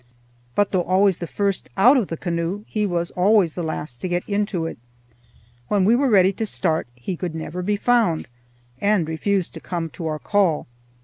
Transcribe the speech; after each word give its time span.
But 0.55 0.71
though 0.71 0.81
always 0.81 1.17
the 1.17 1.27
first 1.27 1.69
out 1.77 1.95
of 1.95 2.07
the 2.07 2.17
canoe, 2.17 2.63
he 2.65 2.87
was 2.87 3.11
always 3.11 3.53
the 3.53 3.61
last 3.61 4.01
to 4.01 4.07
get 4.07 4.27
into 4.27 4.65
it. 4.65 4.79
When 5.67 5.85
we 5.85 5.95
were 5.95 6.09
ready 6.09 6.33
to 6.33 6.45
start 6.47 6.87
he 6.95 7.15
could 7.15 7.35
never 7.35 7.61
be 7.61 7.75
found, 7.75 8.27
and 8.79 9.07
refused 9.07 9.53
to 9.53 9.59
come 9.59 9.91
to 9.91 10.07
our 10.07 10.17
call. 10.17 10.65